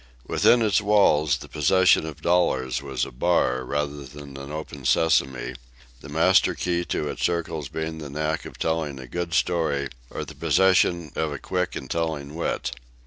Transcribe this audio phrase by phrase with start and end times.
[0.25, 5.53] Within its walls the possession of dollars was a bar rather than an "open sesame,"
[5.99, 10.25] the master key to its circles being the knack of telling a good story or
[10.25, 12.71] the possession of quick and telling wit.